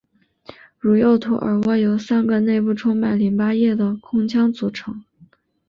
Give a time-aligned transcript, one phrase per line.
[0.79, 5.03] 如右图耳蜗由三个内部充满淋巴液的空腔组成。